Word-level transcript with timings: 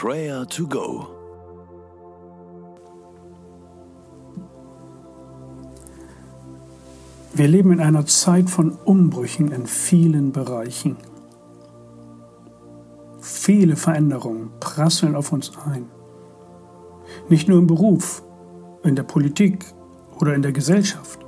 Prayer 0.00 0.46
to 0.46 0.64
Go. 0.68 1.08
Wir 7.34 7.48
leben 7.48 7.72
in 7.72 7.80
einer 7.80 8.06
Zeit 8.06 8.48
von 8.48 8.78
Umbrüchen 8.84 9.50
in 9.50 9.66
vielen 9.66 10.30
Bereichen. 10.30 10.98
Viele 13.20 13.74
Veränderungen 13.74 14.50
prasseln 14.60 15.16
auf 15.16 15.32
uns 15.32 15.50
ein. 15.66 15.86
Nicht 17.28 17.48
nur 17.48 17.58
im 17.58 17.66
Beruf, 17.66 18.22
in 18.84 18.94
der 18.94 19.02
Politik 19.02 19.64
oder 20.20 20.32
in 20.32 20.42
der 20.42 20.52
Gesellschaft, 20.52 21.18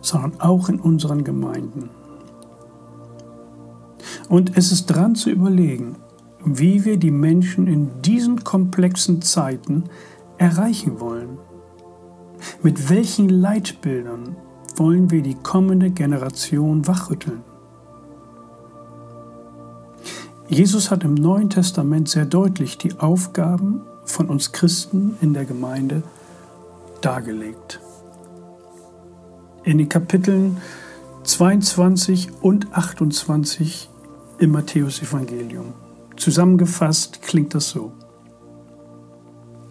sondern 0.00 0.40
auch 0.40 0.68
in 0.68 0.80
unseren 0.80 1.22
Gemeinden. 1.22 1.90
Und 4.28 4.56
es 4.56 4.72
ist 4.72 4.86
dran 4.86 5.14
zu 5.14 5.30
überlegen, 5.30 5.94
wie 6.56 6.84
wir 6.84 6.96
die 6.96 7.10
Menschen 7.10 7.66
in 7.66 8.00
diesen 8.00 8.44
komplexen 8.44 9.20
Zeiten 9.20 9.84
erreichen 10.38 11.00
wollen. 11.00 11.38
Mit 12.62 12.88
welchen 12.88 13.28
Leitbildern 13.28 14.36
wollen 14.76 15.10
wir 15.10 15.22
die 15.22 15.34
kommende 15.34 15.90
Generation 15.90 16.86
wachrütteln? 16.86 17.42
Jesus 20.48 20.90
hat 20.90 21.04
im 21.04 21.14
Neuen 21.14 21.50
Testament 21.50 22.08
sehr 22.08 22.24
deutlich 22.24 22.78
die 22.78 22.98
Aufgaben 22.98 23.82
von 24.04 24.28
uns 24.28 24.52
Christen 24.52 25.16
in 25.20 25.34
der 25.34 25.44
Gemeinde 25.44 26.02
dargelegt. 27.02 27.80
In 29.64 29.76
den 29.76 29.88
Kapiteln 29.90 30.56
22 31.24 32.30
und 32.40 32.72
28 32.72 33.90
im 34.38 34.52
Matthäusevangelium. 34.52 35.74
Zusammengefasst 36.18 37.22
klingt 37.22 37.54
das 37.54 37.70
so. 37.70 37.92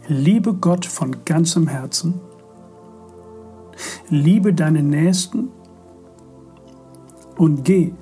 Liebe 0.08 0.54
Gott 0.54 0.86
von 0.86 1.26
ganzem 1.26 1.68
Herzen, 1.68 2.22
liebe 4.10 4.54
deine 4.54 4.82
Nächsten 4.82 5.50
und 7.38 7.66
geh, 7.66 7.94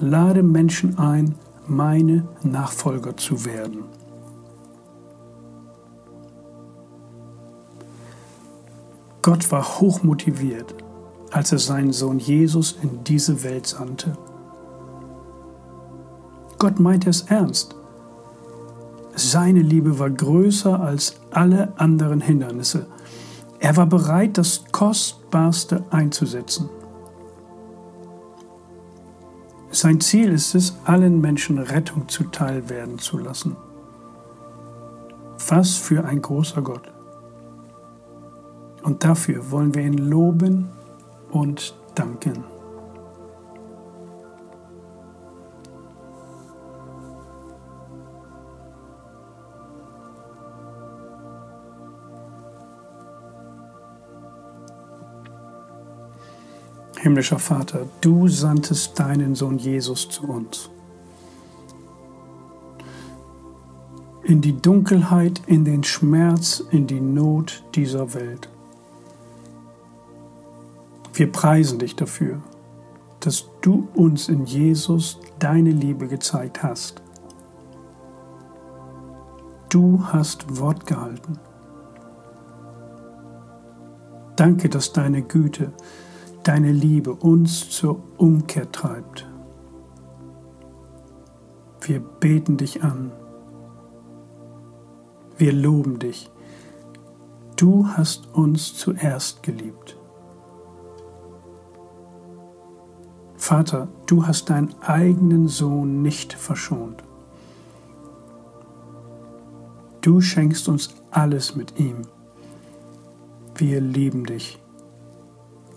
lade 0.00 0.42
Menschen 0.42 0.98
ein, 0.98 1.34
meine 1.66 2.26
Nachfolger 2.42 3.16
zu 3.18 3.44
werden. 3.44 3.84
Gott 9.20 9.50
war 9.52 9.62
hochmotiviert, 9.62 10.74
als 11.30 11.52
er 11.52 11.58
seinen 11.58 11.92
Sohn 11.92 12.18
Jesus 12.18 12.78
in 12.82 13.04
diese 13.04 13.42
Welt 13.42 13.66
sandte. 13.66 14.16
Gott 16.64 16.80
meinte 16.80 17.10
es 17.10 17.20
ernst. 17.20 17.76
Seine 19.14 19.60
Liebe 19.60 19.98
war 19.98 20.08
größer 20.08 20.80
als 20.80 21.16
alle 21.30 21.74
anderen 21.76 22.22
Hindernisse. 22.22 22.86
Er 23.58 23.76
war 23.76 23.84
bereit, 23.84 24.38
das 24.38 24.64
Kostbarste 24.72 25.84
einzusetzen. 25.90 26.70
Sein 29.72 30.00
Ziel 30.00 30.32
ist 30.32 30.54
es, 30.54 30.74
allen 30.86 31.20
Menschen 31.20 31.58
Rettung 31.58 32.08
zuteil 32.08 32.66
werden 32.70 32.98
zu 32.98 33.18
lassen. 33.18 33.56
Was 35.46 35.74
für 35.74 36.06
ein 36.06 36.22
großer 36.22 36.62
Gott. 36.62 36.90
Und 38.82 39.04
dafür 39.04 39.50
wollen 39.50 39.74
wir 39.74 39.82
ihn 39.82 39.98
loben 39.98 40.70
und 41.30 41.74
danken. 41.94 42.53
Himmlischer 57.04 57.38
Vater, 57.38 57.86
du 58.00 58.28
sandtest 58.28 58.98
deinen 58.98 59.34
Sohn 59.34 59.58
Jesus 59.58 60.08
zu 60.08 60.26
uns. 60.26 60.70
In 64.22 64.40
die 64.40 64.58
Dunkelheit, 64.58 65.42
in 65.46 65.66
den 65.66 65.84
Schmerz, 65.84 66.64
in 66.70 66.86
die 66.86 67.02
Not 67.02 67.62
dieser 67.74 68.14
Welt. 68.14 68.48
Wir 71.12 71.30
preisen 71.30 71.78
dich 71.78 71.94
dafür, 71.94 72.40
dass 73.20 73.50
du 73.60 73.86
uns 73.92 74.30
in 74.30 74.46
Jesus 74.46 75.18
deine 75.38 75.72
Liebe 75.72 76.08
gezeigt 76.08 76.62
hast. 76.62 77.02
Du 79.68 80.02
hast 80.06 80.58
Wort 80.58 80.86
gehalten. 80.86 81.38
Danke, 84.36 84.70
dass 84.70 84.94
deine 84.94 85.20
Güte, 85.20 85.70
deine 86.44 86.72
Liebe 86.72 87.14
uns 87.14 87.70
zur 87.70 88.00
Umkehr 88.18 88.70
treibt. 88.70 89.26
Wir 91.80 92.00
beten 92.00 92.56
dich 92.56 92.82
an. 92.84 93.10
Wir 95.36 95.52
loben 95.52 95.98
dich. 95.98 96.30
Du 97.56 97.86
hast 97.88 98.34
uns 98.34 98.76
zuerst 98.76 99.42
geliebt. 99.42 99.96
Vater, 103.36 103.88
du 104.06 104.26
hast 104.26 104.48
deinen 104.50 104.74
eigenen 104.80 105.48
Sohn 105.48 106.02
nicht 106.02 106.32
verschont. 106.32 107.02
Du 110.00 110.20
schenkst 110.20 110.68
uns 110.68 110.94
alles 111.10 111.56
mit 111.56 111.78
ihm. 111.78 112.02
Wir 113.56 113.80
lieben 113.80 114.24
dich 114.24 114.63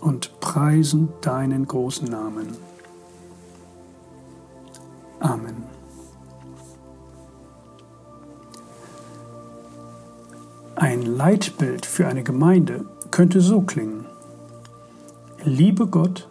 und 0.00 0.40
preisen 0.40 1.08
deinen 1.20 1.66
großen 1.66 2.08
Namen. 2.08 2.56
Amen. 5.20 5.64
Ein 10.76 11.02
Leitbild 11.02 11.86
für 11.86 12.06
eine 12.06 12.22
Gemeinde 12.22 12.84
könnte 13.10 13.40
so 13.40 13.62
klingen. 13.62 14.06
Liebe 15.42 15.88
Gott, 15.88 16.28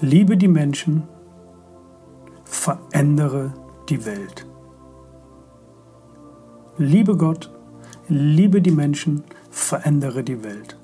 liebe 0.00 0.36
die 0.36 0.48
Menschen, 0.48 1.04
verändere 2.44 3.52
die 3.88 4.04
Welt. 4.04 4.46
Liebe 6.78 7.16
Gott, 7.16 7.52
liebe 8.08 8.60
die 8.60 8.72
Menschen, 8.72 9.22
verändere 9.50 10.24
die 10.24 10.42
Welt. 10.42 10.76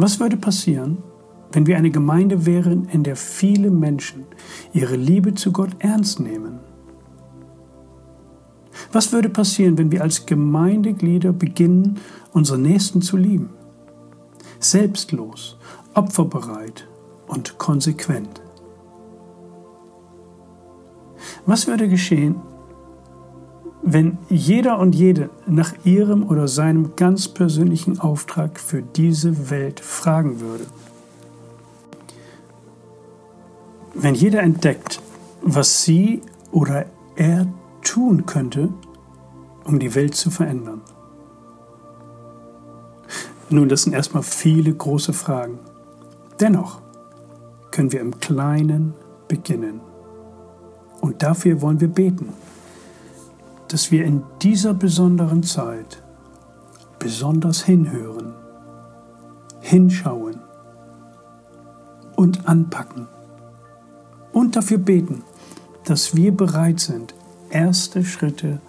Was 0.00 0.20
würde 0.20 0.36
passieren, 0.36 0.98
wenn 1.50 1.66
wir 1.66 1.76
eine 1.76 1.90
Gemeinde 1.90 2.46
wären, 2.46 2.88
in 2.90 3.02
der 3.02 3.16
viele 3.16 3.68
Menschen 3.68 4.26
ihre 4.72 4.94
Liebe 4.94 5.34
zu 5.34 5.50
Gott 5.50 5.70
ernst 5.80 6.20
nehmen? 6.20 6.60
Was 8.92 9.12
würde 9.12 9.28
passieren, 9.28 9.76
wenn 9.76 9.90
wir 9.90 10.02
als 10.02 10.24
Gemeindeglieder 10.24 11.32
beginnen, 11.32 11.98
unsere 12.32 12.60
Nächsten 12.60 13.02
zu 13.02 13.16
lieben? 13.16 13.50
Selbstlos, 14.60 15.58
opferbereit 15.94 16.86
und 17.26 17.58
konsequent. 17.58 18.40
Was 21.44 21.66
würde 21.66 21.88
geschehen, 21.88 22.36
wenn 23.92 24.18
jeder 24.28 24.78
und 24.78 24.94
jede 24.94 25.30
nach 25.46 25.72
ihrem 25.82 26.28
oder 26.28 26.46
seinem 26.46 26.94
ganz 26.94 27.26
persönlichen 27.26 27.98
Auftrag 27.98 28.60
für 28.60 28.82
diese 28.82 29.48
Welt 29.48 29.80
fragen 29.80 30.40
würde. 30.40 30.66
Wenn 33.94 34.14
jeder 34.14 34.42
entdeckt, 34.42 35.00
was 35.40 35.84
sie 35.84 36.20
oder 36.52 36.84
er 37.16 37.46
tun 37.82 38.26
könnte, 38.26 38.68
um 39.64 39.78
die 39.78 39.94
Welt 39.94 40.14
zu 40.14 40.30
verändern. 40.30 40.82
Nun, 43.48 43.70
das 43.70 43.84
sind 43.84 43.94
erstmal 43.94 44.22
viele 44.22 44.74
große 44.74 45.14
Fragen. 45.14 45.60
Dennoch 46.38 46.82
können 47.70 47.90
wir 47.90 48.00
im 48.00 48.20
Kleinen 48.20 48.92
beginnen. 49.28 49.80
Und 51.00 51.22
dafür 51.22 51.62
wollen 51.62 51.80
wir 51.80 51.88
beten 51.88 52.34
dass 53.68 53.90
wir 53.90 54.04
in 54.04 54.22
dieser 54.42 54.74
besonderen 54.74 55.42
Zeit 55.42 56.02
besonders 56.98 57.64
hinhören, 57.64 58.34
hinschauen 59.60 60.40
und 62.16 62.48
anpacken 62.48 63.06
und 64.32 64.56
dafür 64.56 64.78
beten, 64.78 65.22
dass 65.84 66.16
wir 66.16 66.36
bereit 66.36 66.80
sind, 66.80 67.14
erste 67.50 68.04
Schritte 68.04 68.60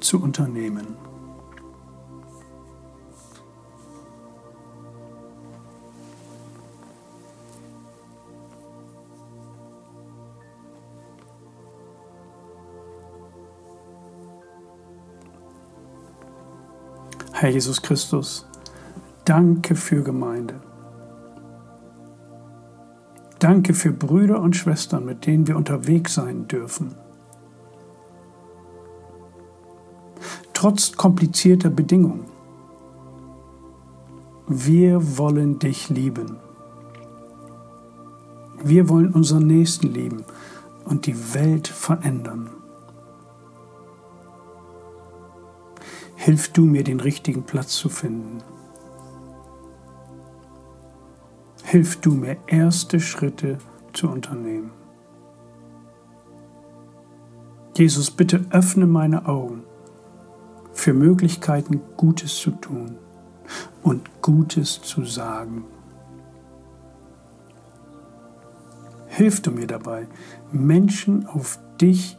zu 0.00 0.22
unternehmen. 0.22 0.86
Herr 17.36 17.50
Jesus 17.50 17.82
Christus, 17.82 18.46
danke 19.24 19.74
für 19.74 20.04
Gemeinde. 20.04 20.54
Danke 23.40 23.74
für 23.74 23.90
Brüder 23.90 24.40
und 24.40 24.54
Schwestern, 24.54 25.04
mit 25.04 25.26
denen 25.26 25.48
wir 25.48 25.56
unterwegs 25.56 26.14
sein 26.14 26.46
dürfen. 26.46 26.94
Trotz 30.52 30.92
komplizierter 30.92 31.70
Bedingungen. 31.70 32.24
Wir 34.46 35.18
wollen 35.18 35.58
dich 35.58 35.90
lieben. 35.90 36.36
Wir 38.62 38.88
wollen 38.88 39.12
unseren 39.12 39.48
Nächsten 39.48 39.88
lieben 39.88 40.24
und 40.84 41.06
die 41.06 41.34
Welt 41.34 41.66
verändern. 41.66 42.48
Hilf 46.24 46.54
du 46.54 46.64
mir, 46.64 46.82
den 46.82 47.00
richtigen 47.00 47.42
Platz 47.42 47.76
zu 47.76 47.90
finden. 47.90 48.42
Hilf 51.64 52.00
du 52.00 52.12
mir, 52.12 52.38
erste 52.46 52.98
Schritte 52.98 53.58
zu 53.92 54.08
unternehmen. 54.08 54.70
Jesus, 57.76 58.10
bitte 58.10 58.46
öffne 58.48 58.86
meine 58.86 59.26
Augen 59.26 59.64
für 60.72 60.94
Möglichkeiten, 60.94 61.82
Gutes 61.98 62.36
zu 62.36 62.52
tun 62.52 62.96
und 63.82 64.22
Gutes 64.22 64.80
zu 64.80 65.04
sagen. 65.04 65.66
Hilf 69.08 69.42
du 69.42 69.50
mir 69.50 69.66
dabei, 69.66 70.08
Menschen 70.52 71.26
auf 71.26 71.58
dich 71.78 72.16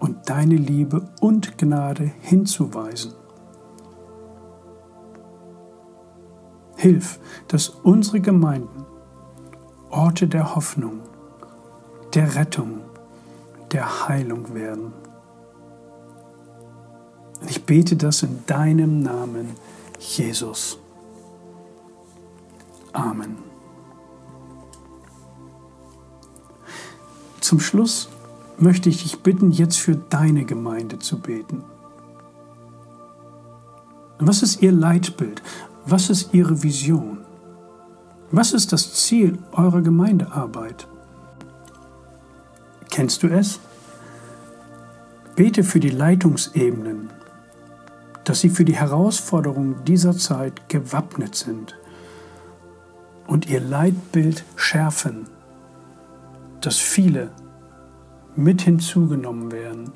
und 0.00 0.30
deine 0.30 0.56
Liebe 0.56 1.06
und 1.20 1.58
Gnade 1.58 2.12
hinzuweisen. 2.22 3.12
Hilf, 6.82 7.20
dass 7.46 7.68
unsere 7.68 8.18
Gemeinden 8.18 8.84
Orte 9.90 10.26
der 10.26 10.56
Hoffnung, 10.56 10.98
der 12.12 12.34
Rettung, 12.34 12.80
der 13.70 14.08
Heilung 14.08 14.52
werden. 14.52 14.92
Ich 17.46 17.64
bete 17.64 17.94
das 17.94 18.24
in 18.24 18.44
deinem 18.48 18.98
Namen, 18.98 19.50
Jesus. 20.00 20.76
Amen. 22.92 23.36
Zum 27.40 27.60
Schluss 27.60 28.08
möchte 28.58 28.88
ich 28.88 29.04
dich 29.04 29.22
bitten, 29.22 29.52
jetzt 29.52 29.78
für 29.78 29.94
deine 29.94 30.44
Gemeinde 30.44 30.98
zu 30.98 31.20
beten. 31.20 31.62
Was 34.18 34.42
ist 34.42 34.62
ihr 34.62 34.72
Leitbild? 34.72 35.42
Was 35.84 36.10
ist 36.10 36.32
Ihre 36.32 36.62
Vision? 36.62 37.18
Was 38.30 38.52
ist 38.52 38.72
das 38.72 38.94
Ziel 38.94 39.38
eurer 39.50 39.82
Gemeindearbeit? 39.82 40.86
Kennst 42.88 43.24
du 43.24 43.26
es? 43.26 43.58
Bete 45.34 45.64
für 45.64 45.80
die 45.80 45.90
Leitungsebenen, 45.90 47.10
dass 48.22 48.40
sie 48.40 48.48
für 48.48 48.64
die 48.64 48.76
Herausforderungen 48.76 49.84
dieser 49.84 50.16
Zeit 50.16 50.68
gewappnet 50.68 51.34
sind 51.34 51.76
und 53.26 53.50
ihr 53.50 53.60
Leitbild 53.60 54.44
schärfen, 54.54 55.26
dass 56.60 56.78
viele 56.78 57.32
mit 58.36 58.62
hinzugenommen 58.62 59.50
werden 59.50 59.90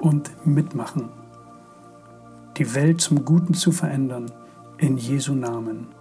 und 0.00 0.32
mitmachen, 0.44 1.10
die 2.56 2.74
Welt 2.74 3.00
zum 3.00 3.24
Guten 3.24 3.54
zu 3.54 3.70
verändern 3.70 4.26
in 4.82 4.96
Jesu 4.96 5.34
Namen. 5.34 5.94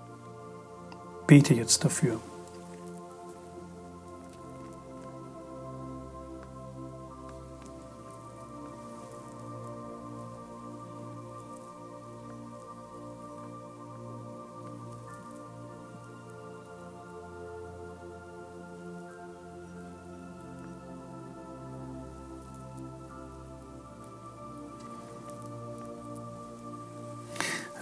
Bete 1.27 1.53
jetzt 1.53 1.85
dafür. 1.85 2.19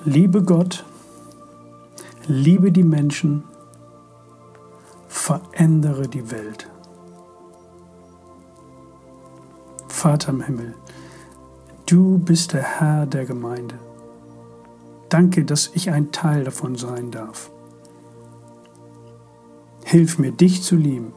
Liebe 0.06 0.42
Gott, 0.44 0.86
liebe 2.26 2.72
die 2.72 2.86
Menschen, 2.86 3.44
verändere 5.10 6.08
die 6.08 6.32
Welt. 6.32 6.70
Vater 9.90 10.30
im 10.30 10.42
Himmel, 10.42 10.74
du 11.86 12.18
bist 12.18 12.54
der 12.54 12.64
Herr 12.64 13.08
der 13.08 13.26
Gemeinde. 13.26 13.78
Danke, 15.10 15.44
dass 15.44 15.72
ich 15.74 15.92
ein 15.92 16.14
Teil 16.14 16.46
davon 16.46 16.76
sein 16.76 17.12
darf. 17.12 17.52
Hilf 19.84 20.18
mir, 20.18 20.32
dich 20.32 20.64
zu 20.64 20.78
lieben, 20.78 21.12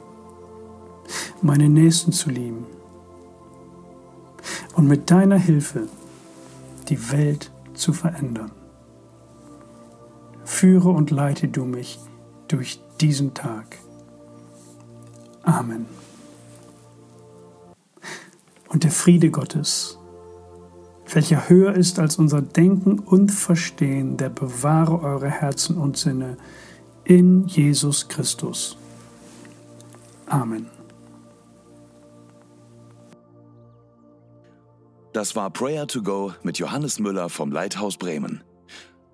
meine 1.41 1.69
Nächsten 1.69 2.11
zu 2.11 2.31
lieben 2.31 2.67
und 4.75 4.89
mit 4.89 5.09
deiner 5.09 5.39
Hilfe 5.39 5.87
die 6.89 7.13
Welt 7.13 7.53
zu 7.75 7.93
verändern 7.93 8.51
führe 10.63 10.91
und 10.91 11.11
leite 11.11 11.49
du 11.49 11.65
mich 11.65 11.99
durch 12.47 12.79
diesen 13.01 13.35
Tag. 13.35 13.79
Amen. 15.43 15.87
Und 18.69 18.85
der 18.85 18.93
Friede 18.93 19.33
Gottes, 19.33 19.99
welcher 21.13 21.49
höher 21.49 21.73
ist 21.73 21.99
als 21.99 22.15
unser 22.15 22.43
Denken 22.43 23.01
und 23.01 23.33
Verstehen, 23.33 24.17
der 24.17 24.29
bewahre 24.29 25.03
eure 25.03 25.29
Herzen 25.29 25.77
und 25.79 25.97
Sinne 25.97 26.37
in 27.03 27.49
Jesus 27.49 28.07
Christus. 28.07 28.77
Amen. 30.27 30.69
Das 35.13 35.35
war 35.35 35.51
Prayer 35.51 35.89
to 35.89 36.03
Go 36.03 36.35
mit 36.45 36.59
Johannes 36.59 37.01
Müller 37.01 37.29
vom 37.31 37.51
Leithaus 37.51 37.97
Bremen. 37.97 38.45